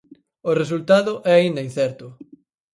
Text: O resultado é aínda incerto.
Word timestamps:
O 0.49 0.51
resultado 0.61 1.11
é 1.29 1.31
aínda 1.35 1.65
incerto. 1.67 2.07